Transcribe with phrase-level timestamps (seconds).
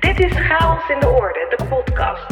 [0.00, 2.26] Dit is Chaos in de Orde, de podcast.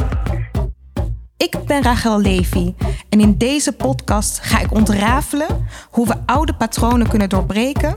[1.37, 2.75] Ik ben Rachel Levy
[3.09, 7.97] en in deze podcast ga ik ontrafelen hoe we oude patronen kunnen doorbreken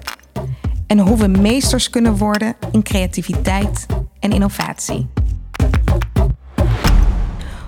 [0.87, 3.85] en hoe we meesters kunnen worden in creativiteit
[4.19, 5.09] en innovatie.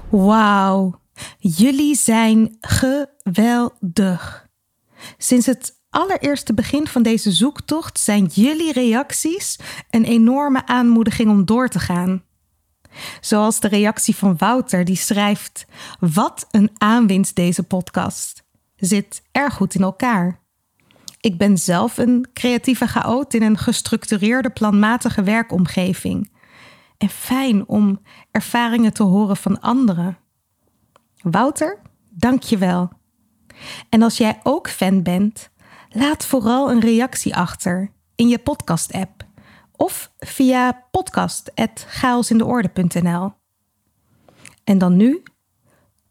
[0.10, 1.00] Wauw,
[1.38, 4.48] jullie zijn geweldig.
[5.18, 11.68] Sinds het allereerste begin van deze zoektocht zijn jullie reacties een enorme aanmoediging om door
[11.68, 12.24] te gaan.
[13.22, 15.66] Zoals de reactie van Wouter, die schrijft:
[16.00, 18.44] Wat een aanwinst deze podcast.
[18.76, 20.40] Zit erg goed in elkaar.
[21.20, 26.32] Ik ben zelf een creatieve chaot in een gestructureerde, planmatige werkomgeving.
[26.98, 30.18] En fijn om ervaringen te horen van anderen.
[31.22, 32.90] Wouter, dank je wel.
[33.90, 35.50] En als jij ook fan bent,
[35.90, 39.28] laat vooral een reactie achter in je podcast-app
[39.72, 43.34] of via podcast.chaosindeorde.nl.
[44.64, 45.24] En dan nu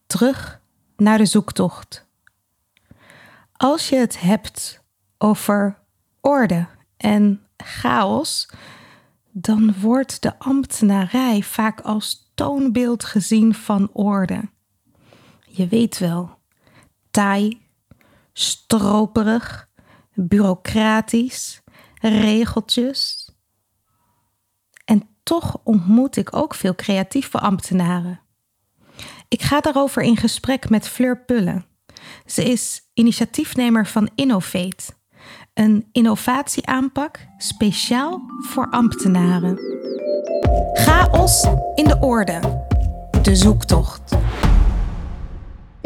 [0.06, 0.60] terug
[0.96, 2.06] naar de zoektocht.
[3.52, 4.82] Als je het hebt
[5.18, 5.78] over
[6.20, 8.50] orde en chaos,
[9.30, 14.50] dan wordt de ambtenarij vaak als toonbeeld gezien van orde.
[15.46, 16.38] Je weet wel,
[17.10, 17.60] taai,
[18.32, 19.67] stroperig,
[20.20, 21.62] bureaucratisch,
[22.00, 23.30] regeltjes.
[24.84, 28.20] En toch ontmoet ik ook veel creatieve ambtenaren.
[29.28, 31.66] Ik ga daarover in gesprek met Fleur Pullen.
[32.26, 34.84] Ze is initiatiefnemer van Innovate,
[35.54, 39.58] een innovatieaanpak speciaal voor ambtenaren.
[40.72, 42.66] Chaos in de orde.
[43.22, 44.16] De zoektocht.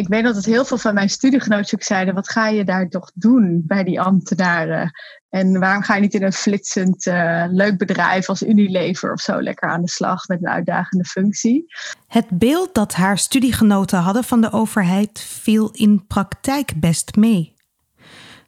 [0.03, 2.89] Ik weet dat het heel veel van mijn studiegenoten ook zeiden: wat ga je daar
[2.89, 4.91] toch doen bij die ambtenaren?
[5.29, 9.43] En waarom ga je niet in een flitsend uh, leuk bedrijf als Unilever of zo
[9.43, 11.65] lekker aan de slag met een uitdagende functie?
[12.07, 17.55] Het beeld dat haar studiegenoten hadden van de overheid viel in praktijk best mee.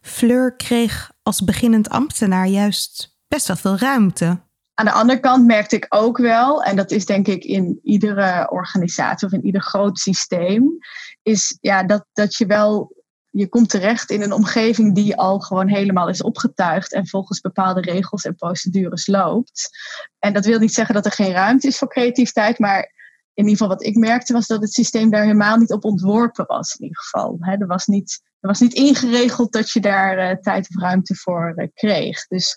[0.01, 4.41] Fleur kreeg als beginnend ambtenaar juist best wel veel ruimte.
[4.75, 8.51] Aan de andere kant merkte ik ook wel, en dat is denk ik in iedere
[8.51, 10.79] organisatie of in ieder groot systeem,
[11.23, 12.93] is ja, dat, dat je wel,
[13.31, 17.81] je komt terecht in een omgeving die al gewoon helemaal is opgetuigd en volgens bepaalde
[17.81, 19.69] regels en procedures loopt.
[20.19, 22.93] En dat wil niet zeggen dat er geen ruimte is voor creativiteit, maar
[23.34, 26.47] in ieder geval wat ik merkte was dat het systeem daar helemaal niet op ontworpen
[26.47, 27.39] was in ieder geval.
[27.41, 31.53] er, was niet, er was niet ingeregeld dat je daar uh, tijd of ruimte voor
[31.57, 32.27] uh, kreeg.
[32.27, 32.57] Dus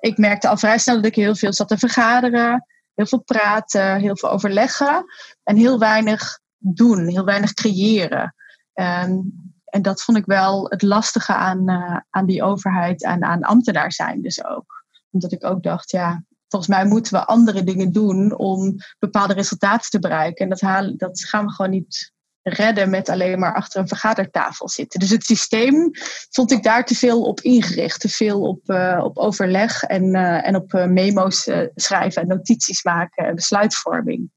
[0.00, 3.96] ik merkte al vrij snel dat ik heel veel zat te vergaderen, heel veel praten,
[3.96, 5.04] heel veel overleggen
[5.42, 8.34] en heel weinig doen, heel weinig creëren.
[8.74, 9.32] Um,
[9.64, 13.92] en dat vond ik wel het lastige aan, uh, aan die overheid en aan ambtenaar
[13.92, 14.84] zijn dus ook.
[15.10, 19.90] Omdat ik ook dacht, ja, volgens mij moeten we andere dingen doen om bepaalde resultaten
[19.90, 20.44] te bereiken.
[20.44, 24.68] En dat, halen, dat gaan we gewoon niet redden met alleen maar achter een vergadertafel
[24.68, 25.00] zitten.
[25.00, 25.90] Dus het systeem
[26.30, 28.00] vond ik daar te veel op ingericht.
[28.00, 32.82] Te veel op, uh, op overleg en, uh, en op uh, memo's schrijven en notities
[32.82, 34.30] maken en besluitvorming.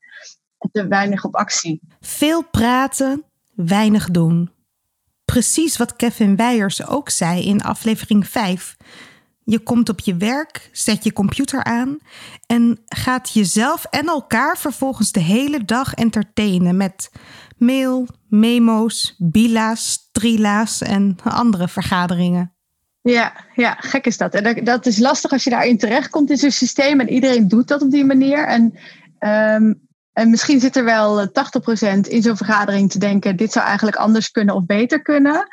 [0.57, 1.81] En te weinig op actie.
[2.01, 3.23] Veel praten,
[3.55, 4.51] weinig doen.
[5.25, 8.75] Precies wat Kevin Weijers ook zei in aflevering 5.
[9.45, 11.97] Je komt op je werk, zet je computer aan
[12.45, 17.11] en gaat jezelf en elkaar vervolgens de hele dag entertainen met
[17.57, 22.53] mail, memo's, bila's, trila's en andere vergaderingen.
[23.01, 24.33] Ja, ja, gek is dat.
[24.33, 27.67] En dat, dat is lastig als je daarin terechtkomt in zo'n systeem en iedereen doet
[27.67, 28.47] dat op die manier.
[28.47, 28.63] En,
[29.19, 29.81] um,
[30.13, 31.31] en misschien zit er wel 80%
[32.07, 35.47] in zo'n vergadering te denken: dit zou eigenlijk anders kunnen of beter kunnen.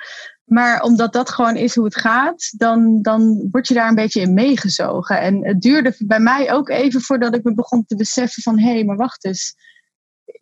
[0.45, 4.21] Maar omdat dat gewoon is hoe het gaat, dan, dan word je daar een beetje
[4.21, 5.21] in meegezogen.
[5.21, 8.73] En het duurde bij mij ook even voordat ik me begon te beseffen van hé,
[8.73, 9.55] hey, maar wacht eens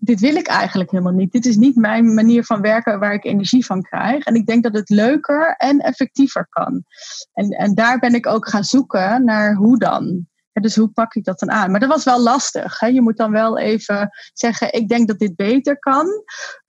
[0.08, 1.32] dit wil ik eigenlijk helemaal niet.
[1.32, 4.24] Dit is niet mijn manier van werken waar ik energie van krijg.
[4.24, 6.84] En ik denk dat het leuker en effectiever kan.
[7.32, 10.26] En, en daar ben ik ook gaan zoeken naar hoe dan.
[10.52, 11.70] dus hoe pak ik dat dan aan?
[11.70, 12.80] Maar dat was wel lastig.
[12.80, 12.86] Hè?
[12.86, 16.06] Je moet dan wel even zeggen: ik denk dat dit beter kan.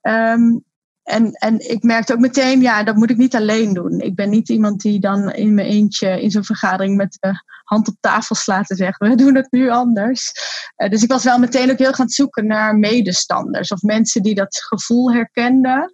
[0.02, 0.64] Um,
[1.10, 4.00] en, en ik merkte ook meteen, ja, dat moet ik niet alleen doen.
[4.00, 7.88] Ik ben niet iemand die dan in mijn eentje in zo'n vergadering met de hand
[7.88, 10.32] op tafel slaat en zegt, we doen het nu anders.
[10.78, 14.36] Uh, dus ik was wel meteen ook heel gaan zoeken naar medestanders of mensen die
[14.36, 15.92] dat gevoel herkenden.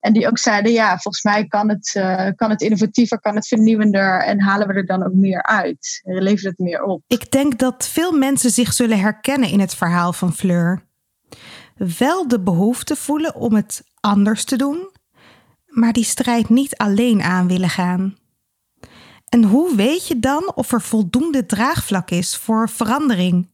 [0.00, 3.48] En die ook zeiden, ja, volgens mij kan het, uh, kan het innovatiever, kan het
[3.48, 6.00] vernieuwender en halen we er dan ook meer uit.
[6.04, 7.02] En levert het meer op.
[7.06, 10.86] Ik denk dat veel mensen zich zullen herkennen in het verhaal van Fleur.
[11.78, 14.90] Wel de behoefte voelen om het anders te doen,
[15.66, 18.16] maar die strijd niet alleen aan willen gaan.
[19.28, 23.48] En hoe weet je dan of er voldoende draagvlak is voor verandering?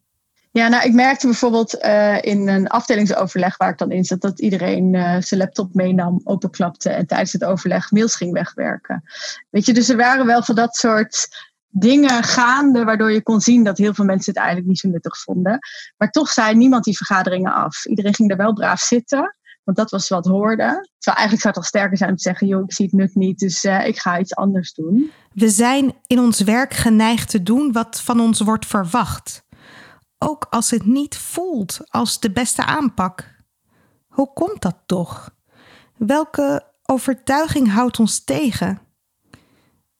[0.50, 4.40] Ja, nou, ik merkte bijvoorbeeld uh, in een afdelingsoverleg waar ik dan in zat, dat
[4.40, 9.04] iedereen uh, zijn laptop meenam, openklapte en tijdens het overleg mails ging wegwerken.
[9.50, 11.28] Weet je, dus er waren wel van dat soort
[11.76, 15.18] dingen gaande, waardoor je kon zien dat heel veel mensen het eigenlijk niet zo nuttig
[15.18, 15.58] vonden.
[15.96, 17.84] Maar toch zei niemand die vergaderingen af.
[17.84, 19.36] Iedereen ging er wel braaf zitten.
[19.64, 20.88] Want dat was wat hoorde.
[20.98, 23.14] Terwijl eigenlijk zou het al sterker zijn om te zeggen: joh, ik zie het nut
[23.14, 25.10] niet, dus uh, ik ga iets anders doen.
[25.32, 29.44] We zijn in ons werk geneigd te doen wat van ons wordt verwacht.
[30.18, 33.34] Ook als het niet voelt als de beste aanpak.
[34.06, 35.30] Hoe komt dat toch?
[35.96, 38.80] Welke overtuiging houdt ons tegen?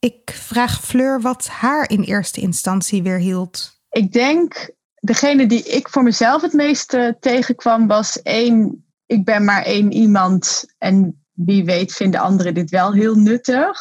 [0.05, 3.79] Ik vraag Fleur wat haar in eerste instantie weerhield.
[3.89, 9.63] Ik denk, degene die ik voor mezelf het meeste tegenkwam, was één ik ben maar
[9.63, 13.79] één iemand en wie weet vinden anderen dit wel heel nuttig.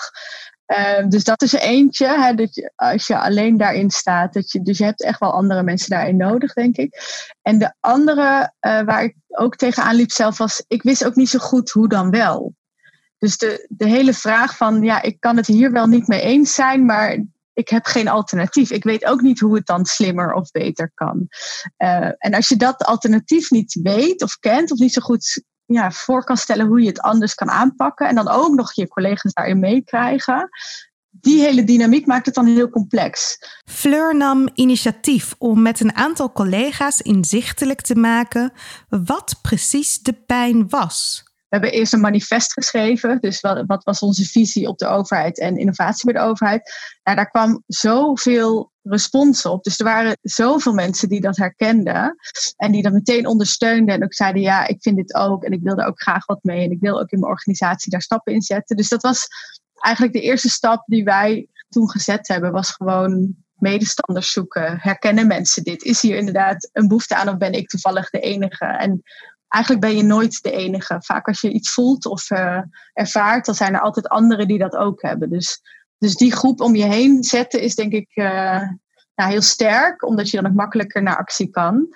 [0.66, 4.32] Uh, dus dat is eentje, hè, dat je, als je alleen daarin staat.
[4.32, 6.96] Dat je, dus je hebt echt wel andere mensen daarin nodig, denk ik.
[7.42, 11.28] En de andere uh, waar ik ook tegenaan liep zelf was, ik wist ook niet
[11.28, 12.54] zo goed hoe dan wel.
[13.24, 16.84] Dus de, hele vraag van, ja, ik kan het hier wel niet mee eens zijn,
[16.84, 18.70] maar ik heb geen alternatief.
[18.70, 21.28] Ik weet ook niet hoe het dan slimmer of beter kan.
[21.78, 25.90] Uh, en als je dat alternatief niet weet of kent, of niet zo goed ja,
[25.90, 29.32] voor kan stellen hoe je het anders kan aanpakken, en dan ook nog je collega's
[29.32, 30.48] daarin meekrijgen,
[31.10, 33.38] die hele dynamiek maakt het dan heel complex.
[33.64, 38.52] Fleur nam initiatief om met een aantal collega's inzichtelijk te maken
[38.88, 41.24] wat precies de pijn was.
[41.54, 43.20] We hebben eerst een manifest geschreven.
[43.20, 46.72] Dus wat, wat, was onze visie op de overheid en innovatie bij de overheid?
[47.02, 49.64] Nou, daar kwam zoveel respons op.
[49.64, 52.16] Dus er waren zoveel mensen die dat herkenden.
[52.56, 53.94] En die dat meteen ondersteunden.
[53.94, 55.44] En ook zeiden: Ja, ik vind dit ook.
[55.44, 56.64] En ik wil er ook graag wat mee.
[56.64, 58.76] En ik wil ook in mijn organisatie daar stappen in zetten.
[58.76, 59.26] Dus dat was
[59.74, 62.52] eigenlijk de eerste stap die wij toen gezet hebben.
[62.52, 64.78] Was gewoon medestanders zoeken.
[64.80, 65.82] Herkennen mensen dit?
[65.82, 68.64] Is hier inderdaad een behoefte aan of ben ik toevallig de enige?
[68.64, 69.02] En
[69.54, 70.96] eigenlijk ben je nooit de enige.
[70.98, 72.60] Vaak als je iets voelt of uh,
[72.92, 75.30] ervaart, dan zijn er altijd anderen die dat ook hebben.
[75.30, 75.60] Dus,
[75.98, 78.62] dus die groep om je heen zetten is denk ik uh,
[79.14, 81.86] nou, heel sterk, omdat je dan ook makkelijker naar actie kan.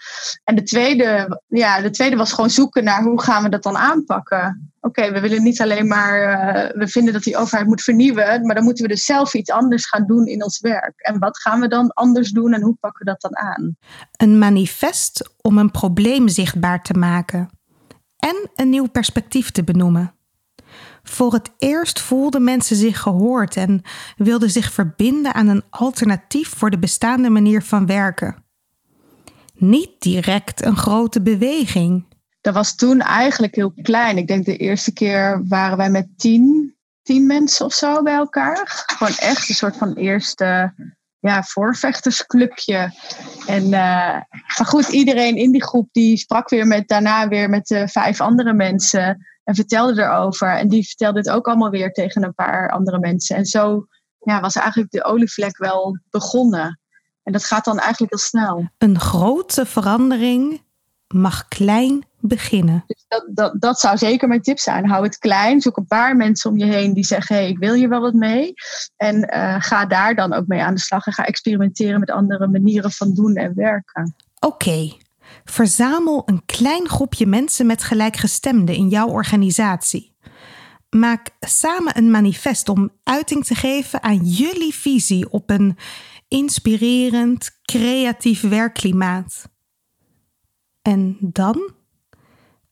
[0.45, 3.77] En de tweede, ja, de tweede was gewoon zoeken naar hoe gaan we dat dan
[3.77, 4.73] aanpakken.
[4.81, 8.55] Oké, we willen niet alleen maar, uh, we vinden dat die overheid moet vernieuwen, maar
[8.55, 11.01] dan moeten we dus zelf iets anders gaan doen in ons werk.
[11.01, 13.77] En wat gaan we dan anders doen en hoe pakken we dat dan aan?
[14.17, 17.49] Een manifest om een probleem zichtbaar te maken
[18.17, 20.18] en een nieuw perspectief te benoemen.
[21.09, 23.83] Voor het eerst voelden mensen zich gehoord en
[24.17, 28.45] wilden zich verbinden aan een alternatief voor de bestaande manier van werken.
[29.55, 32.05] Niet direct een grote beweging.
[32.41, 34.19] Dat was toen eigenlijk heel klein.
[34.19, 38.85] Ik denk de eerste keer waren wij met tien, tien mensen of zo bij elkaar.
[38.97, 40.75] Gewoon echt een soort van eerste
[41.19, 42.93] ja, voorvechtersclubje.
[43.47, 47.71] En, uh, maar goed, iedereen in die groep die sprak weer met, daarna weer met
[47.71, 50.57] uh, vijf andere mensen en vertelde erover.
[50.57, 53.37] En die vertelde het ook allemaal weer tegen een paar andere mensen.
[53.37, 53.87] En zo
[54.19, 56.81] ja, was eigenlijk de olievlek wel begonnen.
[57.23, 58.69] En dat gaat dan eigenlijk heel snel.
[58.79, 60.63] Een grote verandering
[61.07, 62.85] mag klein beginnen.
[62.87, 64.89] Dus dat, dat, dat zou zeker mijn tip zijn.
[64.89, 65.61] Hou het klein.
[65.61, 68.01] Zoek een paar mensen om je heen die zeggen: hé, hey, ik wil hier wel
[68.01, 68.53] wat mee.
[68.97, 72.49] En uh, ga daar dan ook mee aan de slag en ga experimenteren met andere
[72.49, 74.15] manieren van doen en werken.
[74.41, 74.47] Oké.
[74.47, 74.99] Okay.
[75.51, 80.17] Verzamel een klein groepje mensen met gelijkgestemden in jouw organisatie.
[80.91, 85.77] Maak samen een manifest om uiting te geven aan jullie visie op een
[86.29, 89.49] inspirerend, creatief werkklimaat.
[90.83, 91.71] En dan?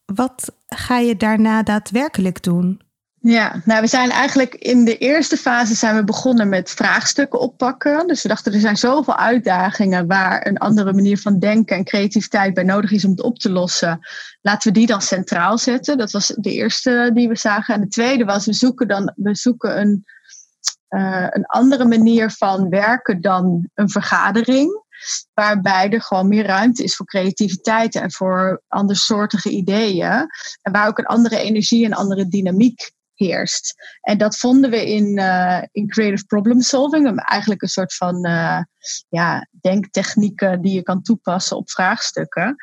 [0.05, 2.81] Wat ga je daarna daadwerkelijk doen?
[3.19, 8.07] Ja, nou we zijn eigenlijk in de eerste fase zijn we begonnen met vraagstukken oppakken.
[8.07, 12.53] Dus we dachten er zijn zoveel uitdagingen waar een andere manier van denken en creativiteit
[12.53, 13.99] bij nodig is om het op te lossen.
[14.41, 15.97] Laten we die dan centraal zetten.
[15.97, 17.75] Dat was de eerste die we zagen.
[17.75, 20.05] En de tweede was we zoeken dan we zoeken een,
[20.89, 24.85] uh, een andere manier van werken dan een vergadering.
[25.33, 30.27] Waarbij er gewoon meer ruimte is voor creativiteit en voor andersoortige ideeën.
[30.61, 33.73] En waar ook een andere energie en andere dynamiek heerst.
[34.01, 37.21] En dat vonden we in, uh, in creative problem solving.
[37.21, 38.59] Eigenlijk een soort van uh,
[39.09, 42.55] ja, denktechnieken die je kan toepassen op vraagstukken.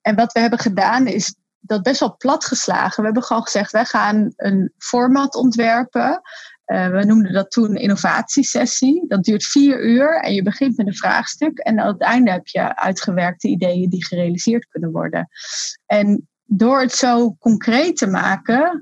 [0.00, 2.96] En wat we hebben gedaan is dat best wel plat geslagen.
[2.96, 6.20] We hebben gewoon gezegd, wij gaan een format ontwerpen.
[6.66, 9.04] Uh, we noemden dat toen innovatiesessie.
[9.08, 11.58] Dat duurt vier uur en je begint met een vraagstuk.
[11.58, 15.28] En aan het einde heb je uitgewerkte ideeën die gerealiseerd kunnen worden.
[15.86, 18.80] En door het zo concreet te maken,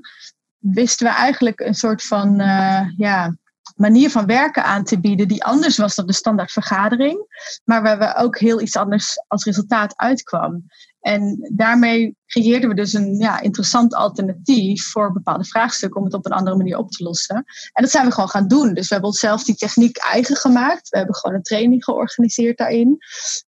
[0.63, 3.35] wisten we eigenlijk een soort van uh, ja,
[3.75, 7.17] manier van werken aan te bieden die anders was dan de standaard vergadering,
[7.63, 10.65] maar waar we ook heel iets anders als resultaat uitkwam.
[10.99, 16.25] En daarmee creëerden we dus een ja, interessant alternatief voor bepaalde vraagstukken om het op
[16.25, 17.35] een andere manier op te lossen.
[17.73, 18.73] En dat zijn we gewoon gaan doen.
[18.73, 20.89] Dus we hebben onszelf die techniek eigen gemaakt.
[20.89, 22.97] We hebben gewoon een training georganiseerd daarin.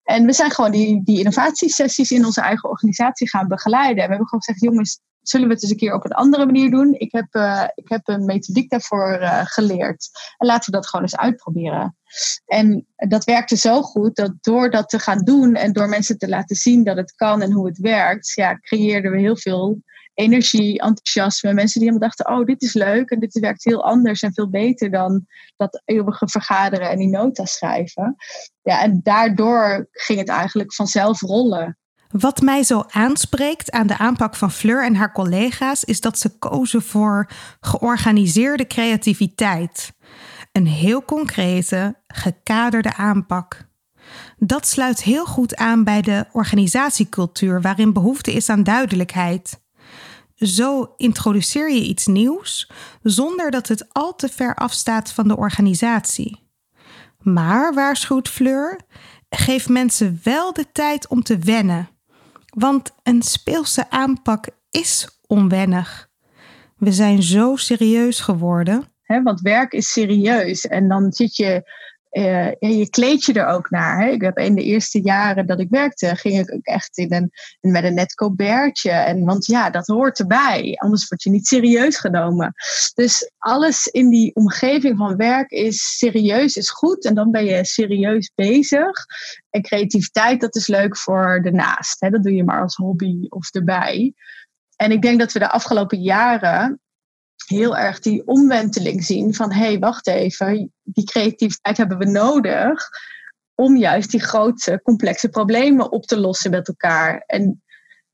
[0.03, 4.03] En we zijn gewoon die, die innovatiesessies in onze eigen organisatie gaan begeleiden.
[4.03, 6.45] En we hebben gewoon gezegd, jongens, zullen we het eens een keer op een andere
[6.45, 6.93] manier doen?
[6.97, 10.09] Ik heb, uh, ik heb een methodiek daarvoor uh, geleerd.
[10.37, 11.97] En laten we dat gewoon eens uitproberen.
[12.45, 16.29] En dat werkte zo goed dat door dat te gaan doen en door mensen te
[16.29, 19.81] laten zien dat het kan en hoe het werkt, ja, creëerden we heel veel
[20.13, 21.53] energie, enthousiasme.
[21.53, 24.49] Mensen die helemaal dachten, oh, dit is leuk en dit werkt heel anders en veel
[24.49, 25.25] beter dan
[25.57, 28.15] dat eeuwige vergaderen en die nota schrijven.
[28.61, 31.77] Ja, en daardoor ging het eigenlijk vanzelf rollen.
[32.19, 36.37] Wat mij zo aanspreekt aan de aanpak van Fleur en haar collega's is dat ze
[36.37, 37.29] kozen voor
[37.59, 39.93] georganiseerde creativiteit.
[40.51, 43.67] Een heel concrete, gekaderde aanpak.
[44.37, 49.61] Dat sluit heel goed aan bij de organisatiecultuur waarin behoefte is aan duidelijkheid.
[50.35, 56.49] Zo introduceer je iets nieuws zonder dat het al te ver afstaat van de organisatie.
[57.19, 58.79] Maar, waarschuwt Fleur,
[59.29, 61.91] geef mensen wel de tijd om te wennen.
[62.53, 66.09] Want een speelse aanpak is onwennig.
[66.77, 68.83] We zijn zo serieus geworden.
[69.23, 70.67] want werk is serieus.
[70.67, 71.71] En dan zit je
[72.13, 74.01] uh, je kleed je er ook naar.
[74.01, 74.09] Hè?
[74.09, 77.31] Ik heb in de eerste jaren dat ik werkte, ging ik ook echt in een,
[77.71, 78.91] met een net colbertje.
[78.91, 80.75] En, want ja, dat hoort erbij.
[80.75, 82.53] Anders word je niet serieus genomen.
[82.93, 87.05] Dus alles in die omgeving van werk is serieus, is goed.
[87.05, 89.05] En dan ben je serieus bezig.
[89.49, 92.01] En creativiteit, dat is leuk voor de naast.
[92.01, 92.09] Hè?
[92.09, 94.13] Dat doe je maar als hobby of erbij.
[94.75, 96.81] En ik denk dat we de afgelopen jaren
[97.45, 102.89] heel erg die omwenteling zien van hé, hey, wacht even, die creativiteit hebben we nodig
[103.55, 107.23] om juist die grote, complexe problemen op te lossen met elkaar.
[107.25, 107.63] En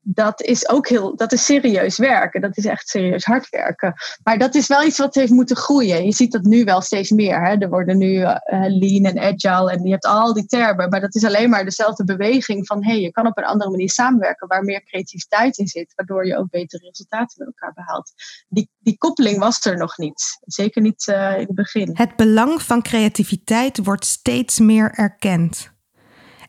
[0.02, 2.40] dat is ook heel, dat is serieus werken.
[2.40, 3.94] Dat is echt serieus hard werken.
[4.22, 6.04] Maar dat is wel iets wat heeft moeten groeien.
[6.04, 7.44] Je ziet dat nu wel steeds meer.
[7.46, 7.56] Hè?
[7.56, 10.88] Er worden nu uh, lean en agile en je hebt al die termen.
[10.88, 13.90] Maar dat is alleen maar dezelfde beweging van hey, je kan op een andere manier
[13.90, 18.12] samenwerken waar meer creativiteit in zit, waardoor je ook betere resultaten met elkaar behaalt.
[18.48, 20.38] Die, die koppeling was er nog niet.
[20.40, 21.90] Zeker niet uh, in het begin.
[21.92, 25.70] Het belang van creativiteit wordt steeds meer erkend.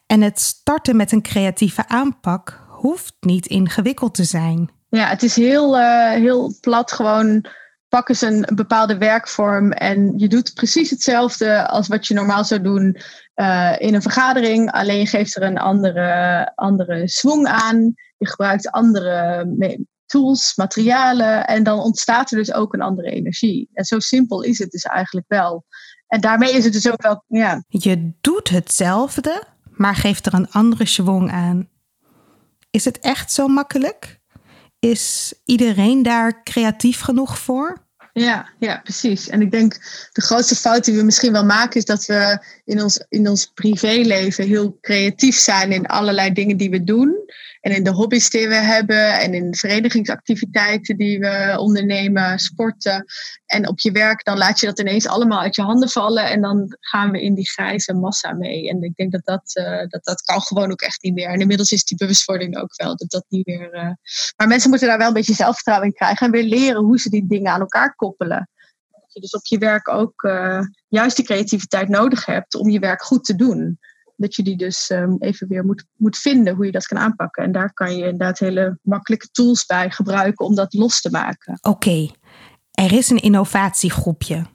[0.05, 4.69] En het starten met een creatieve aanpak hoeft niet ingewikkeld te zijn.
[4.89, 7.45] Ja, het is heel, uh, heel plat gewoon
[7.89, 12.61] pak eens een bepaalde werkvorm en je doet precies hetzelfde als wat je normaal zou
[12.61, 12.97] doen
[13.35, 14.71] uh, in een vergadering.
[14.71, 17.93] Alleen je geeft er een andere, andere swing aan.
[18.17, 19.45] Je gebruikt andere
[20.05, 23.69] tools, materialen en dan ontstaat er dus ook een andere energie.
[23.73, 25.65] En zo simpel is het dus eigenlijk wel.
[26.07, 27.63] En daarmee is het dus ook wel, ja.
[27.67, 31.69] Je doet hetzelfde, maar geeft er een andere schwung aan.
[32.71, 34.19] Is het echt zo makkelijk?
[34.79, 37.89] Is iedereen daar creatief genoeg voor?
[38.13, 39.29] Ja, ja, precies.
[39.29, 39.73] En ik denk
[40.11, 43.45] de grootste fout die we misschien wel maken is dat we in ons, in ons
[43.45, 47.15] privéleven heel creatief zijn in allerlei dingen die we doen.
[47.61, 53.05] En in de hobby's die we hebben en in verenigingsactiviteiten die we ondernemen, sporten.
[53.45, 56.29] En op je werk, dan laat je dat ineens allemaal uit je handen vallen.
[56.29, 58.69] En dan gaan we in die grijze massa mee.
[58.69, 61.29] En ik denk dat dat, uh, dat, dat kan gewoon ook echt niet meer.
[61.29, 63.73] En inmiddels is die bewustwording ook wel dat dat niet meer.
[63.73, 63.91] Uh...
[64.37, 66.25] Maar mensen moeten daar wel een beetje zelfvertrouwen in krijgen.
[66.25, 68.49] En weer leren hoe ze die dingen aan elkaar koppelen.
[68.91, 72.79] Dat je dus op je werk ook uh, juist die creativiteit nodig hebt om je
[72.79, 73.79] werk goed te doen
[74.21, 77.43] dat je die dus um, even weer moet, moet vinden hoe je dat kan aanpakken.
[77.43, 81.57] En daar kan je inderdaad hele makkelijke tools bij gebruiken om dat los te maken.
[81.61, 82.09] Oké,
[82.71, 84.45] er is een innovatiegroepje.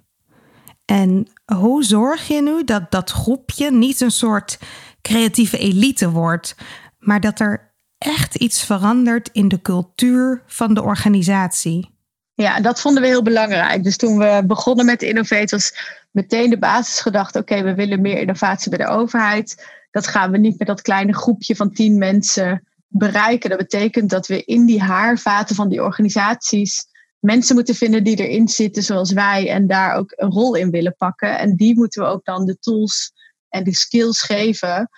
[0.85, 4.58] En hoe zorg je nu dat dat groepje niet een soort
[5.00, 6.56] creatieve elite wordt,
[6.99, 11.95] maar dat er echt iets verandert in de cultuur van de organisatie?
[12.37, 13.85] Ja, dat vonden we heel belangrijk.
[13.85, 18.19] Dus toen we begonnen met Innovate was meteen de basis gedacht: oké, we willen meer
[18.19, 19.66] innovatie bij de overheid.
[19.90, 23.50] Dat gaan we niet met dat kleine groepje van tien mensen bereiken.
[23.50, 26.87] Dat betekent dat we in die haarvaten van die organisaties
[27.21, 30.97] mensen moeten vinden die erin zitten zoals wij en daar ook een rol in willen
[30.97, 31.38] pakken.
[31.38, 33.12] En die moeten we ook dan de tools
[33.49, 34.88] en de skills geven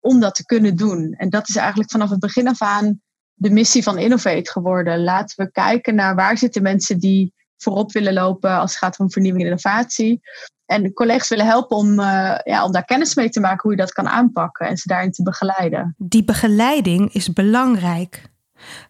[0.00, 1.14] om dat te kunnen doen.
[1.18, 3.00] En dat is eigenlijk vanaf het begin af aan
[3.38, 5.04] de missie van Innovate geworden.
[5.04, 9.10] Laten we kijken naar waar zitten mensen die voorop willen lopen als het gaat om
[9.10, 10.20] vernieuwing en innovatie.
[10.66, 13.76] En collega's willen helpen om, uh, ja, om daar kennis mee te maken hoe je
[13.76, 15.94] dat kan aanpakken en ze daarin te begeleiden.
[15.98, 18.22] Die begeleiding is belangrijk.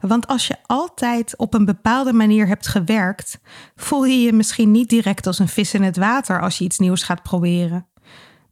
[0.01, 3.39] Want als je altijd op een bepaalde manier hebt gewerkt,
[3.75, 6.79] voel je je misschien niet direct als een vis in het water als je iets
[6.79, 7.87] nieuws gaat proberen.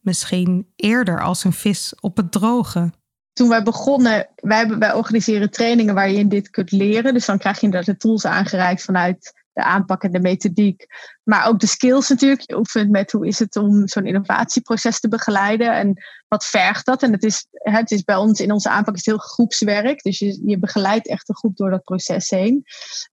[0.01, 2.91] Misschien eerder als een vis op het droge.
[3.37, 7.15] Toen wij begonnen, wij, organiseren trainingen waar je in dit kunt leren.
[7.15, 10.87] Dus dan krijg je inderdaad de tools aangereikt vanuit de aanpak en de methodiek.
[11.23, 12.43] Maar ook de skills natuurlijk.
[12.47, 15.75] Je oefent met hoe is het om zo'n innovatieproces te begeleiden.
[15.75, 17.03] En wat vergt dat?
[17.03, 20.03] En het is, het is bij ons in onze aanpak is heel groepswerk.
[20.03, 22.65] Dus je, je begeleidt echt een groep door dat proces heen.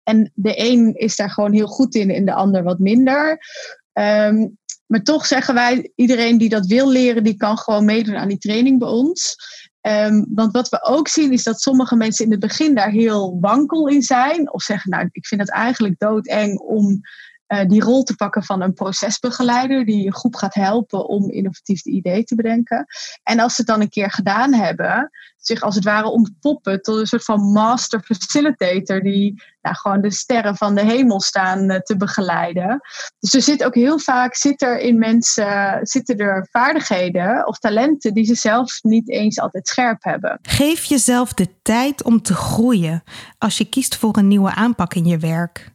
[0.03, 3.39] En de een is daar gewoon heel goed in en de ander wat minder.
[3.93, 4.47] Ehm,
[4.85, 8.37] maar toch zeggen wij, iedereen die dat wil leren, die kan gewoon meedoen aan die
[8.37, 9.35] training bij ons.
[9.87, 13.37] Um, want wat we ook zien is dat sommige mensen in het begin daar heel
[13.39, 14.53] wankel in zijn.
[14.53, 17.01] Of zeggen, nou, ik vind het eigenlijk doodeng om
[17.47, 21.85] uh, die rol te pakken van een procesbegeleider die je groep gaat helpen om innovatief
[21.85, 22.85] ideeën te bedenken.
[23.23, 26.97] En als ze het dan een keer gedaan hebben, zich als het ware ontpoppen tot
[26.97, 31.77] een soort van master facilitator die nou, gewoon de sterren van de hemel staan uh,
[31.77, 32.81] te begeleiden.
[33.19, 38.13] Dus er zit ook heel vaak zit er in mensen zitten er vaardigheden of talenten
[38.13, 40.39] die ze zelf niet eens altijd scherp hebben.
[40.41, 43.03] Geef jezelf de tijd om te groeien
[43.37, 45.72] als je kiest voor een nieuwe aanpak in je werk.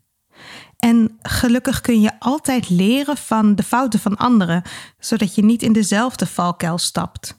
[0.78, 4.62] En gelukkig kun je altijd leren van de fouten van anderen,
[4.98, 7.38] zodat je niet in dezelfde valkuil stapt.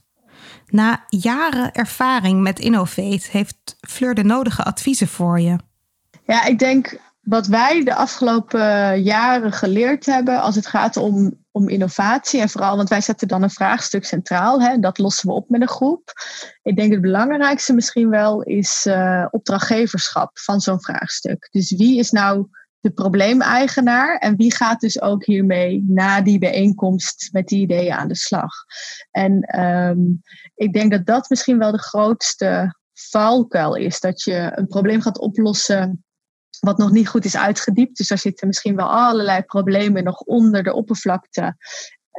[0.66, 5.58] Na jaren ervaring met Innovate heeft Fleur de nodige adviezen voor je.
[6.26, 11.70] Ja, ik denk wat wij de afgelopen jaren geleerd hebben als het gaat om, om
[11.70, 12.42] innovatie.
[12.42, 14.62] En vooral, want wij zetten dan een vraagstuk centraal.
[14.62, 16.14] Hè, dat lossen we op met een groep.
[16.64, 21.48] Ik denk het belangrijkste misschien wel is uh, opdrachtgeverschap van zo'n vraagstuk.
[21.52, 22.48] Dus wie is nou
[22.80, 28.08] de probleemeigenaar en wie gaat dus ook hiermee na die bijeenkomst met die ideeën aan
[28.08, 28.54] de slag.
[29.12, 30.22] En um,
[30.56, 35.20] ik denk dat dat misschien wel de grootste valkuil is, dat je een probleem gaat
[35.20, 36.04] oplossen
[36.60, 37.98] wat nog niet goed is uitgediept.
[37.98, 41.56] Dus daar zitten misschien wel allerlei problemen nog onder de oppervlakte.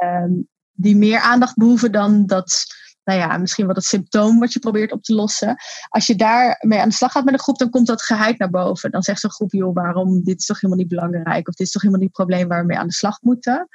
[0.05, 2.67] Um, die meer aandacht behoeven dan dat
[3.05, 5.57] nou ja, misschien wat het symptoom wat je probeert op te lossen.
[5.89, 8.51] Als je daarmee aan de slag gaat met een groep, dan komt dat geheid naar
[8.51, 8.91] boven.
[8.91, 11.49] Dan zegt zo'n groep, joh, waarom, dit is toch helemaal niet belangrijk?
[11.49, 13.69] Of dit is toch helemaal niet het probleem waar we mee aan de slag moeten?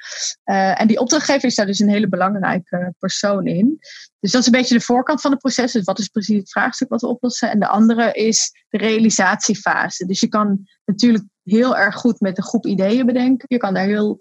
[0.46, 3.78] Uh, en die opdrachtgever is daar dus een hele belangrijke persoon in.
[4.20, 5.72] Dus dat is een beetje de voorkant van het proces.
[5.72, 7.52] Dus wat is precies het vraagstuk wat we oplossen?
[7.52, 10.06] En de andere is de realisatiefase.
[10.06, 13.46] Dus je kan natuurlijk heel erg goed met een groep ideeën bedenken.
[13.50, 14.20] Je kan daar heel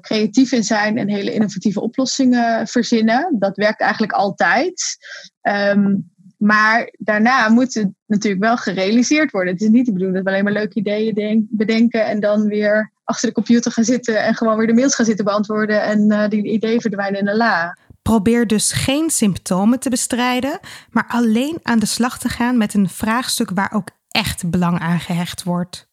[0.00, 3.36] creatief in zijn en hele innovatieve oplossingen verzinnen.
[3.38, 4.96] Dat werkt eigenlijk altijd.
[5.42, 9.52] Um, maar daarna moet het natuurlijk wel gerealiseerd worden.
[9.52, 12.46] Het is niet de bedoeling dat we alleen maar leuke ideeën denk, bedenken en dan
[12.46, 16.12] weer achter de computer gaan zitten en gewoon weer de mails gaan zitten beantwoorden en
[16.12, 17.78] uh, die ideeën verdwijnen in de la.
[18.02, 20.60] Probeer dus geen symptomen te bestrijden,
[20.90, 25.00] maar alleen aan de slag te gaan met een vraagstuk waar ook echt belang aan
[25.00, 25.88] gehecht wordt.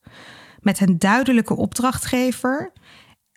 [0.60, 2.72] Met een duidelijke opdrachtgever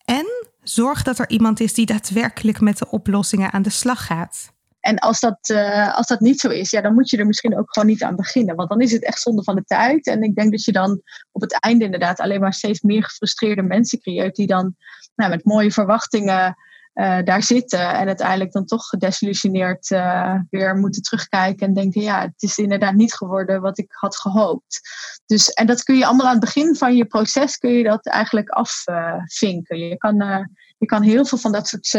[0.08, 4.52] en zorg dat er iemand is die daadwerkelijk met de oplossingen aan de slag gaat.
[4.80, 7.58] En als dat, uh, als dat niet zo is, ja, dan moet je er misschien
[7.58, 8.56] ook gewoon niet aan beginnen.
[8.56, 10.08] Want dan is het echt zonde van de tijd.
[10.08, 13.62] En ik denk dat je dan op het einde inderdaad alleen maar steeds meer gefrustreerde
[13.62, 14.36] mensen creëert.
[14.36, 14.76] Die dan
[15.15, 16.58] nou, met mooie verwachtingen
[16.98, 22.22] uh, daar zitten en uiteindelijk dan toch gedesillusioneerd uh, weer moeten terugkijken en denken, ja,
[22.22, 24.80] het is inderdaad niet geworden wat ik had gehoopt.
[25.26, 28.06] Dus, en dat kun je allemaal aan het begin van je proces, kun je dat
[28.06, 29.80] eigenlijk afvinken.
[29.80, 30.46] je, kan, uh,
[30.78, 31.92] je kan heel veel van dat soort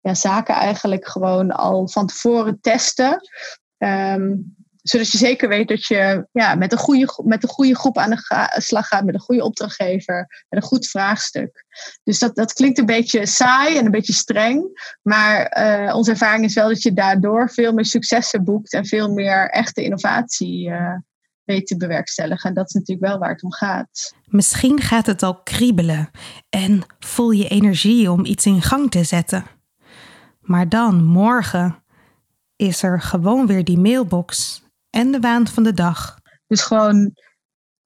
[0.00, 3.20] ja, zaken eigenlijk gewoon al van tevoren testen.
[3.78, 7.98] Um, zodat je zeker weet dat je ja, met, een goede, met een goede groep
[7.98, 11.64] aan de slag gaat, met een goede opdrachtgever, met een goed vraagstuk.
[12.02, 16.44] Dus dat, dat klinkt een beetje saai en een beetje streng, maar uh, onze ervaring
[16.44, 20.96] is wel dat je daardoor veel meer successen boekt en veel meer echte innovatie uh,
[21.44, 22.48] weet te bewerkstelligen.
[22.48, 24.14] En dat is natuurlijk wel waar het om gaat.
[24.24, 26.10] Misschien gaat het al kriebelen
[26.48, 29.44] en voel je energie om iets in gang te zetten.
[30.40, 31.84] Maar dan, morgen,
[32.56, 36.18] is er gewoon weer die mailbox en de waan van de dag.
[36.46, 37.12] Dus gewoon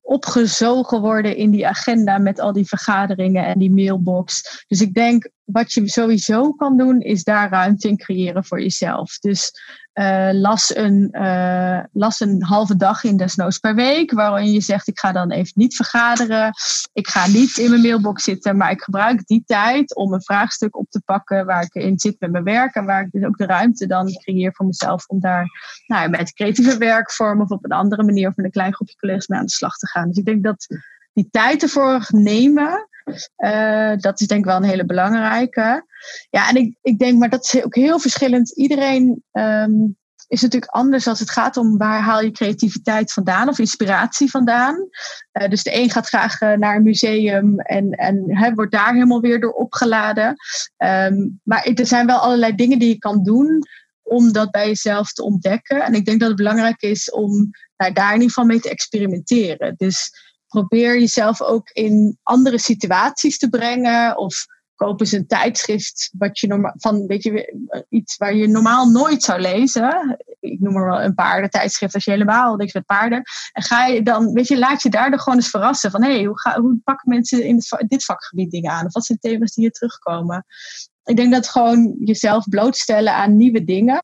[0.00, 4.64] opgezogen worden in die agenda met al die vergaderingen en die mailbox.
[4.68, 9.18] Dus ik denk, wat je sowieso kan doen, is daar ruimte in creëren voor jezelf.
[9.18, 9.52] Dus
[9.94, 14.88] uh, las, een, uh, las een halve dag in desnoods per week, waarin je zegt:
[14.88, 16.52] Ik ga dan even niet vergaderen.
[16.92, 20.76] Ik ga niet in mijn mailbox zitten, maar ik gebruik die tijd om een vraagstuk
[20.76, 22.74] op te pakken waar ik in zit met mijn werk.
[22.74, 25.46] En waar ik dus ook de ruimte dan creëer voor mezelf om daar
[25.86, 29.26] nou, met creatieve werkvorm of op een andere manier of met een klein groepje collega's
[29.26, 30.08] mee aan de slag te gaan.
[30.08, 30.66] Dus ik denk dat
[31.14, 32.88] die tijd ervoor nemen,
[33.36, 35.86] uh, dat is denk ik wel een hele belangrijke.
[36.30, 38.56] Ja, en ik, ik denk, maar dat is ook heel verschillend.
[38.56, 39.96] Iedereen um,
[40.28, 44.88] is natuurlijk anders als het gaat om waar haal je creativiteit vandaan of inspiratie vandaan.
[45.32, 48.92] Uh, dus de een gaat graag uh, naar een museum en, en hè, wordt daar
[48.92, 50.36] helemaal weer door opgeladen.
[50.84, 53.62] Um, maar er zijn wel allerlei dingen die je kan doen
[54.02, 55.82] om dat bij jezelf te ontdekken.
[55.82, 58.70] En ik denk dat het belangrijk is om nou, daar in ieder geval mee te
[58.70, 59.74] experimenteren.
[59.76, 60.10] Dus
[60.54, 66.72] probeer jezelf ook in andere situaties te brengen of koop eens een tijdschrift wat je
[66.76, 67.54] van weet je,
[67.88, 70.18] iets waar je normaal nooit zou lezen.
[70.40, 73.22] Ik noem maar wel een paardentijdschrift als je helemaal niks met paarden.
[73.52, 76.24] En ga je dan, weet je, laat je daardoor gewoon eens verrassen van hé, hey,
[76.24, 78.86] hoe, hoe pakken mensen in dit vakgebied dingen aan?
[78.86, 80.46] Of wat zijn thema's die hier terugkomen?
[81.04, 84.00] Ik denk dat gewoon jezelf blootstellen aan nieuwe dingen,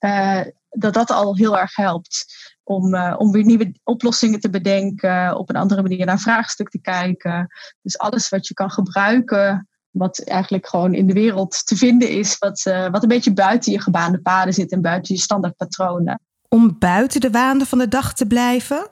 [0.00, 2.24] uh, dat dat al heel erg helpt
[2.62, 6.80] om, uh, om weer nieuwe oplossingen te bedenken, op een andere manier naar vraagstuk te
[6.80, 7.46] kijken.
[7.82, 12.38] Dus alles wat je kan gebruiken, wat eigenlijk gewoon in de wereld te vinden is,
[12.38, 16.20] wat, uh, wat een beetje buiten je gebaande paden zit en buiten je standaardpatronen.
[16.48, 18.88] Om buiten de waan van de dag te blijven,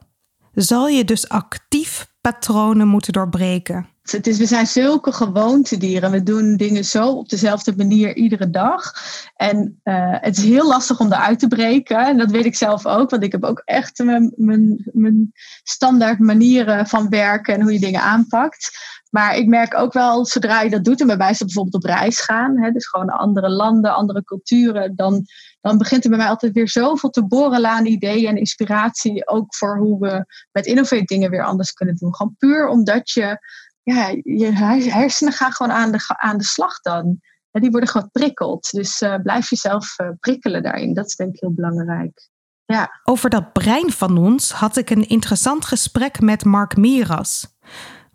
[0.54, 3.86] zal je dus actief patronen moeten doorbreken.
[4.02, 6.10] Het is, we zijn zulke gewoontedieren.
[6.10, 8.92] We doen dingen zo op dezelfde manier iedere dag.
[9.36, 12.06] En uh, het is heel lastig om eruit te breken.
[12.06, 16.18] En dat weet ik zelf ook, want ik heb ook echt mijn, mijn, mijn standaard
[16.18, 18.78] manieren van werken en hoe je dingen aanpakt.
[19.16, 21.90] Maar ik merk ook wel, zodra je dat doet, en bij mij is bijvoorbeeld op
[21.90, 25.24] reis gaan, hè, dus gewoon andere landen, andere culturen, dan,
[25.60, 29.54] dan begint er bij mij altijd weer zoveel te borrelen aan ideeën en inspiratie, ook
[29.54, 32.14] voor hoe we met Innovate dingen weer anders kunnen doen.
[32.14, 33.38] Gewoon puur omdat je
[33.82, 34.52] ja, je
[34.92, 37.20] hersenen gaan gewoon aan de, aan de slag dan.
[37.50, 38.70] Die worden gewoon prikkeld.
[38.70, 40.94] Dus uh, blijf jezelf uh, prikkelen daarin.
[40.94, 42.28] Dat is denk ik heel belangrijk.
[42.64, 43.00] Ja.
[43.04, 47.46] Over dat brein van ons had ik een interessant gesprek met Mark Miras.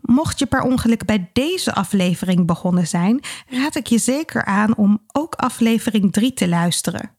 [0.01, 4.99] Mocht je per ongeluk bij deze aflevering begonnen zijn, raad ik je zeker aan om
[5.11, 7.17] ook aflevering 3 te luisteren.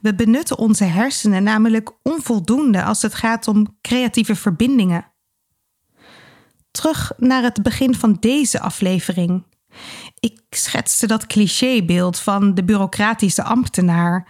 [0.00, 5.12] We benutten onze hersenen namelijk onvoldoende als het gaat om creatieve verbindingen
[6.74, 9.44] terug naar het begin van deze aflevering.
[10.20, 14.28] Ik schetste dat clichébeeld van de bureaucratische ambtenaar.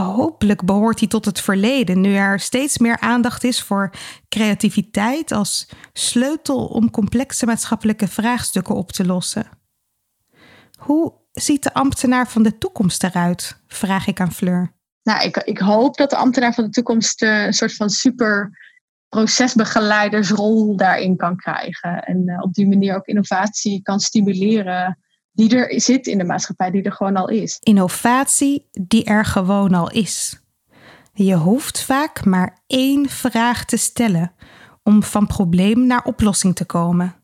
[0.00, 3.90] Hopelijk behoort hij tot het verleden, nu er steeds meer aandacht is voor
[4.28, 9.46] creativiteit als sleutel om complexe maatschappelijke vraagstukken op te lossen.
[10.78, 13.62] Hoe ziet de ambtenaar van de toekomst eruit?
[13.66, 14.72] Vraag ik aan Fleur.
[15.02, 18.50] Nou, ik, ik hoop dat de ambtenaar van de toekomst uh, een soort van super
[19.08, 22.02] procesbegeleidersrol daarin kan krijgen.
[22.02, 24.98] En uh, op die manier ook innovatie kan stimuleren
[25.36, 27.58] die er zit in de maatschappij, die er gewoon al is.
[27.62, 30.40] Innovatie die er gewoon al is.
[31.12, 34.32] Je hoeft vaak maar één vraag te stellen
[34.82, 37.14] om van probleem naar oplossing te komen.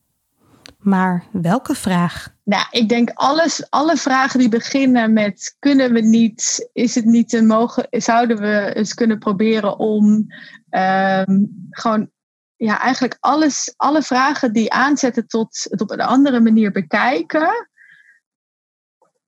[0.78, 2.34] Maar welke vraag?
[2.44, 7.32] Nou, ik denk alles, alle vragen die beginnen met kunnen we niet, is het niet
[7.32, 10.26] een mogen, zouden we eens kunnen proberen om
[10.70, 12.10] um, gewoon
[12.56, 17.68] ja, eigenlijk alles, alle vragen die aanzetten tot het op een andere manier bekijken.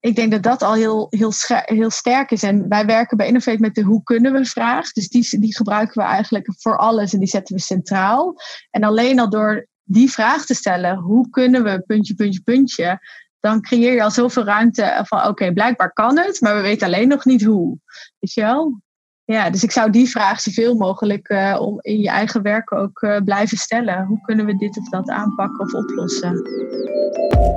[0.05, 1.33] Ik denk dat dat al heel, heel,
[1.65, 2.43] heel sterk is.
[2.43, 4.93] En wij werken bij Innovate met de hoe kunnen we vraag.
[4.93, 8.35] Dus die, die gebruiken we eigenlijk voor alles en die zetten we centraal.
[8.71, 12.99] En alleen al door die vraag te stellen, hoe kunnen we puntje, puntje, puntje,
[13.41, 17.09] dan creëer je al zoveel ruimte van oké, blijkbaar kan het, maar we weten alleen
[17.09, 17.79] nog niet hoe.
[18.19, 18.81] Weet je wel?
[19.25, 23.03] Ja, dus ik zou die vraag zoveel mogelijk uh, om in je eigen werk ook
[23.03, 24.05] uh, blijven stellen.
[24.05, 26.49] Hoe kunnen we dit of dat aanpakken of oplossen?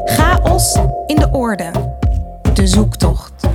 [0.06, 1.72] Chaos in de orde.
[2.58, 3.48] De zoektocht.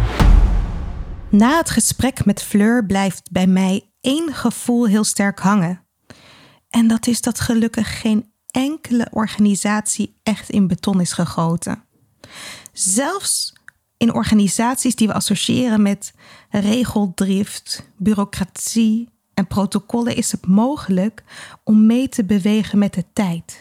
[1.28, 5.84] Na het gesprek met Fleur blijft bij mij één gevoel heel sterk hangen.
[6.68, 11.84] En dat is dat gelukkig geen enkele organisatie echt in beton is gegoten.
[12.72, 13.52] Zelfs
[13.96, 16.14] in organisaties die we associëren met
[16.50, 21.24] regeldrift, bureaucratie en protocollen is het mogelijk
[21.64, 23.60] om mee te bewegen met de tijd.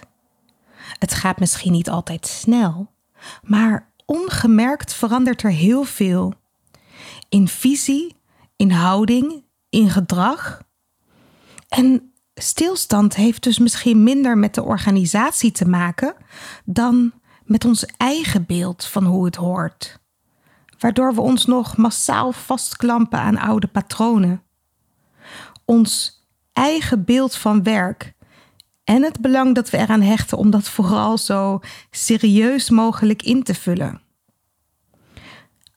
[0.99, 2.91] Het gaat misschien niet altijd snel,
[3.41, 6.33] maar ongemerkt verandert er heel veel.
[7.29, 8.15] In visie,
[8.55, 10.61] in houding, in gedrag.
[11.67, 16.15] En stilstand heeft dus misschien minder met de organisatie te maken
[16.65, 19.99] dan met ons eigen beeld van hoe het hoort.
[20.79, 24.43] Waardoor we ons nog massaal vastklampen aan oude patronen.
[25.65, 28.13] Ons eigen beeld van werk
[28.83, 33.53] en het belang dat we eraan hechten om dat vooral zo serieus mogelijk in te
[33.53, 34.01] vullen.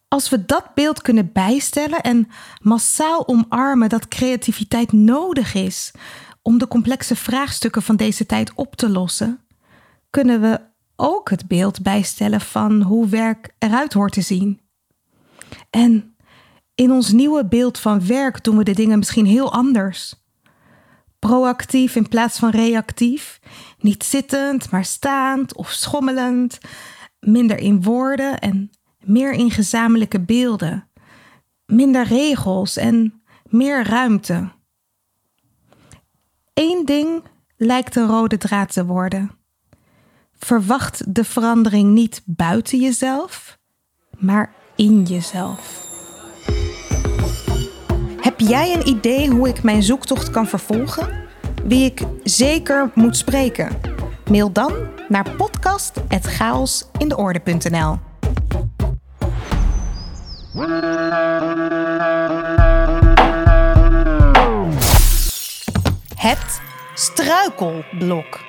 [0.09, 2.29] Als we dat beeld kunnen bijstellen en
[2.61, 5.91] massaal omarmen dat creativiteit nodig is
[6.43, 9.41] om de complexe vraagstukken van deze tijd op te lossen,
[10.11, 10.61] kunnen we
[10.97, 14.61] ook het beeld bijstellen van hoe werk eruit hoort te zien.
[15.71, 16.15] En
[16.75, 20.24] In ons nieuwe beeld van werk doen we de dingen misschien heel anders.
[21.29, 23.41] Proactief in plaats van reactief.
[23.79, 26.59] Niet zittend, maar staand of schommelend.
[27.21, 28.71] Minder in woorden en
[29.05, 30.89] meer in gezamenlijke beelden.
[31.67, 34.49] Minder regels en meer ruimte.
[36.55, 37.23] Eén ding
[37.57, 39.31] lijkt een rode draad te worden.
[40.33, 43.59] Verwacht de verandering niet buiten jezelf,
[44.19, 45.84] maar in jezelf.
[48.35, 51.09] Heb jij een idee hoe ik mijn zoektocht kan vervolgen?
[51.65, 53.81] Wie ik zeker moet spreken?
[54.31, 54.73] Mail dan
[55.09, 57.99] naar podcast.chaosindeorde.nl
[66.17, 66.61] Het
[66.95, 68.41] struikelblok.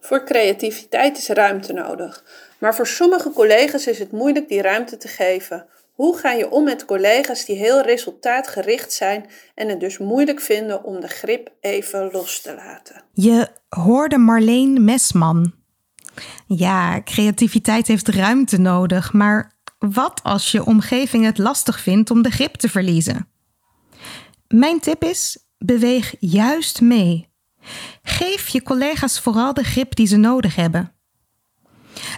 [0.00, 2.24] Voor creativiteit is ruimte nodig.
[2.58, 5.66] Maar voor sommige collega's is het moeilijk die ruimte te geven.
[6.00, 10.84] Hoe ga je om met collega's die heel resultaatgericht zijn en het dus moeilijk vinden
[10.84, 13.02] om de grip even los te laten?
[13.12, 15.52] Je hoorde Marleen Mesman.
[16.46, 22.30] Ja, creativiteit heeft ruimte nodig, maar wat als je omgeving het lastig vindt om de
[22.30, 23.28] grip te verliezen?
[24.48, 27.28] Mijn tip is: beweeg juist mee.
[28.02, 30.99] Geef je collega's vooral de grip die ze nodig hebben.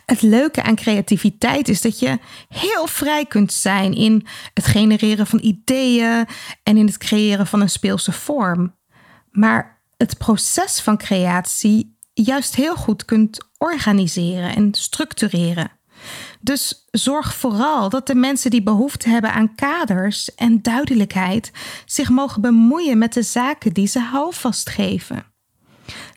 [0.07, 5.39] Het leuke aan creativiteit is dat je heel vrij kunt zijn in het genereren van
[5.43, 6.27] ideeën
[6.63, 8.75] en in het creëren van een speelse vorm.
[9.31, 15.71] Maar het proces van creatie juist heel goed kunt organiseren en structureren.
[16.41, 21.53] Dus zorg vooral dat de mensen die behoefte hebben aan kaders en duidelijkheid
[21.87, 25.25] zich mogen bemoeien met de zaken die ze houvast geven.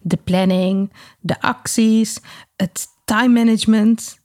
[0.01, 2.19] De planning, de acties,
[2.55, 4.19] het time management.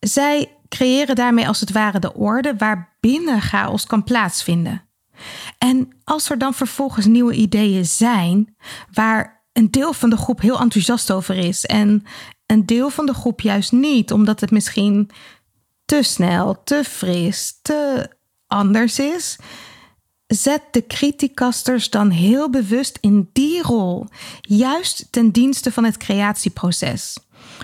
[0.00, 4.82] Zij creëren daarmee als het ware de orde waarbinnen chaos kan plaatsvinden.
[5.58, 8.56] En als er dan vervolgens nieuwe ideeën zijn,
[8.92, 12.04] waar een deel van de groep heel enthousiast over is en
[12.46, 15.10] een deel van de groep juist niet, omdat het misschien
[15.84, 18.10] te snel, te fris, te
[18.46, 19.36] anders is,
[20.26, 24.06] zet de criticasters dan heel bewust in die rol,
[24.40, 27.16] juist ten dienste van het creatieproces.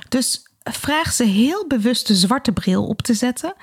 [0.09, 3.55] Dus vraag ze heel bewust de zwarte bril op te zetten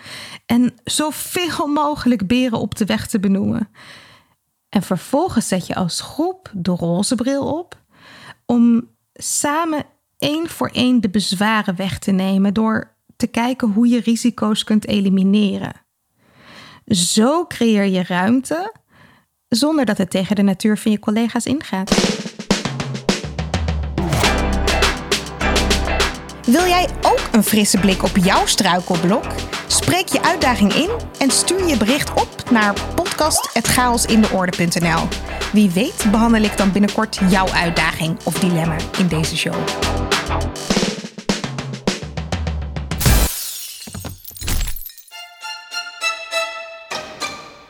[0.45, 3.69] en zoveel mogelijk beren op de weg te benoemen.
[4.69, 7.81] En vervolgens zet je als groep de roze bril op
[8.45, 9.85] om samen
[10.17, 14.87] één voor één de bezwaren weg te nemen door te kijken hoe je risico's kunt
[14.87, 15.73] elimineren.
[16.85, 18.73] Zo creëer je ruimte
[19.47, 21.91] zonder dat het tegen de natuur van je collega's ingaat.
[26.47, 29.25] Wil jij ook een frisse blik op jouw struikelblok?
[29.67, 35.07] Spreek je uitdaging in en stuur je bericht op naar podcast.chaosindeorde.nl.
[35.53, 39.55] Wie weet behandel ik dan binnenkort jouw uitdaging of dilemma in deze show.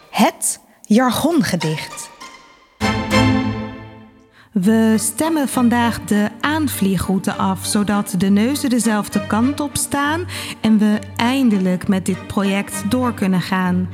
[0.09, 2.06] Het jargongedicht.
[4.61, 10.25] We stemmen vandaag de aanvliegroute af, zodat de neuzen dezelfde kant op staan
[10.61, 13.89] en we eindelijk met dit project door kunnen gaan.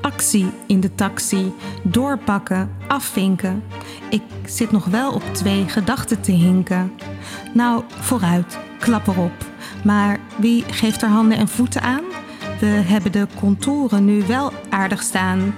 [0.00, 3.62] Actie in de taxi, doorpakken, afvinken.
[4.10, 6.92] Ik zit nog wel op twee gedachten te hinken.
[7.54, 9.44] Nou, vooruit, klap erop.
[9.84, 12.04] Maar wie geeft er handen en voeten aan?
[12.60, 15.54] We hebben de contouren nu wel aardig staan.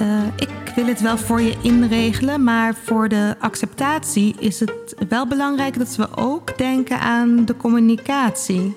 [0.00, 5.26] Uh, ik wil het wel voor je inregelen, maar voor de acceptatie is het wel
[5.26, 8.76] belangrijk dat we ook denken aan de communicatie.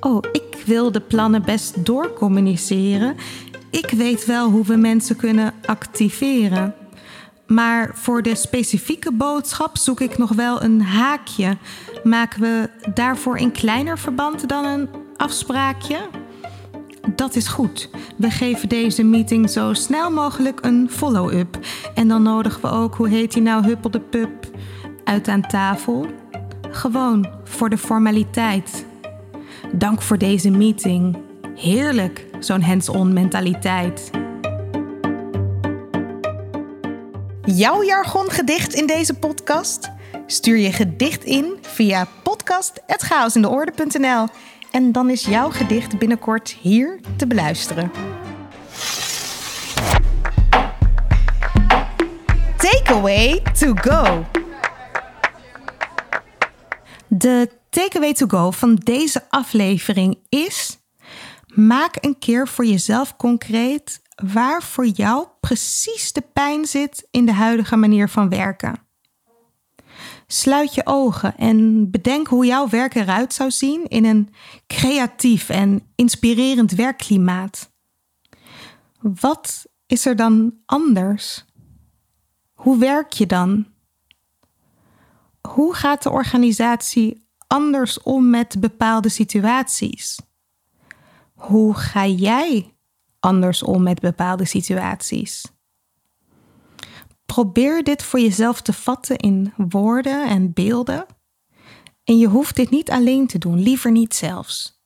[0.00, 3.16] Oh, ik wil de plannen best doorcommuniceren.
[3.70, 6.74] Ik weet wel hoe we mensen kunnen activeren.
[7.46, 11.56] Maar voor de specifieke boodschap zoek ik nog wel een haakje.
[12.04, 15.98] Maken we daarvoor in kleiner verband dan een afspraakje?
[17.14, 17.88] Dat is goed.
[18.16, 21.58] We geven deze meeting zo snel mogelijk een follow-up.
[21.94, 24.50] En dan nodigen we ook, hoe heet die nou, Huppel de Pup,
[25.04, 26.06] uit aan tafel.
[26.70, 28.84] Gewoon voor de formaliteit.
[29.72, 31.18] Dank voor deze meeting.
[31.54, 34.10] Heerlijk, zo'n hands-on mentaliteit.
[37.44, 39.90] Jouw jargongedicht in deze podcast?
[40.26, 44.26] Stuur je gedicht in via podcast.chaosindeorde.nl
[44.70, 47.90] en dan is jouw gedicht binnenkort hier te beluisteren.
[52.56, 54.24] Takeaway to go.
[57.06, 60.78] De takeaway to go van deze aflevering is:
[61.54, 64.02] Maak een keer voor jezelf concreet
[64.32, 68.89] waar voor jou precies de pijn zit in de huidige manier van werken.
[70.32, 74.34] Sluit je ogen en bedenk hoe jouw werk eruit zou zien in een
[74.66, 77.72] creatief en inspirerend werkklimaat.
[79.00, 81.44] Wat is er dan anders?
[82.52, 83.66] Hoe werk je dan?
[85.40, 90.20] Hoe gaat de organisatie anders om met bepaalde situaties?
[91.34, 92.74] Hoe ga jij
[93.20, 95.44] anders om met bepaalde situaties?
[97.30, 101.06] Probeer dit voor jezelf te vatten in woorden en beelden.
[102.04, 104.82] En je hoeft dit niet alleen te doen, liever niet zelfs.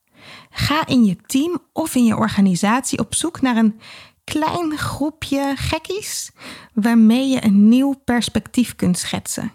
[0.50, 3.80] Ga in je team of in je organisatie op zoek naar een
[4.24, 6.30] klein groepje gekkies
[6.72, 9.52] waarmee je een nieuw perspectief kunt schetsen.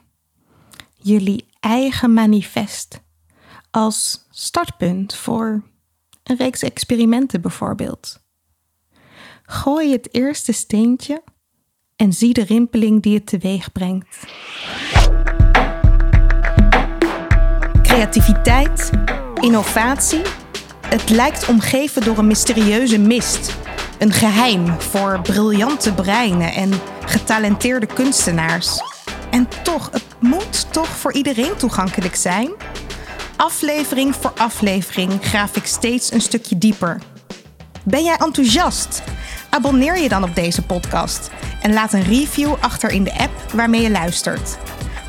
[0.96, 3.02] Jullie eigen manifest
[3.72, 5.64] als startpunt voor
[6.24, 8.24] een reeks experimenten bijvoorbeeld.
[9.44, 11.24] Gooi het eerste steentje
[12.00, 14.18] en zie de rimpeling die het teweeg brengt.
[17.82, 18.90] Creativiteit,
[19.34, 20.22] innovatie,
[20.88, 23.58] het lijkt omgeven door een mysterieuze mist.
[23.98, 26.72] Een geheim voor briljante breinen en
[27.06, 28.82] getalenteerde kunstenaars.
[29.32, 32.50] En toch, het moet toch voor iedereen toegankelijk zijn?
[33.36, 37.02] Aflevering voor aflevering graaf ik steeds een stukje dieper.
[37.84, 39.04] Ben jij enthousiast?
[39.50, 41.30] Abonneer je dan op deze podcast
[41.62, 44.58] en laat een review achter in de app waarmee je luistert.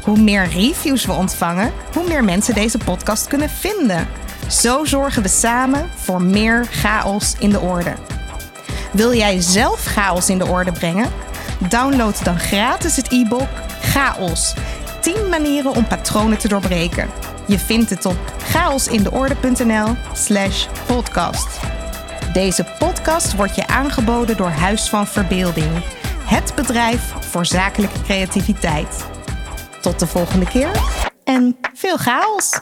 [0.05, 4.09] Hoe meer reviews we ontvangen, hoe meer mensen deze podcast kunnen vinden.
[4.49, 7.93] Zo zorgen we samen voor meer chaos in de orde.
[8.93, 11.11] Wil jij zelf chaos in de orde brengen?
[11.69, 13.49] Download dan gratis het e-book
[13.81, 14.55] Chaos.
[15.01, 17.09] 10 manieren om patronen te doorbreken.
[17.47, 21.49] Je vindt het op chaosindeorde.nl/slash podcast.
[22.33, 25.83] Deze podcast wordt je aangeboden door Huis van Verbeelding,
[26.31, 29.07] het bedrijf voor zakelijke creativiteit.
[29.81, 30.71] Tot de volgende keer
[31.25, 32.61] en veel chaos!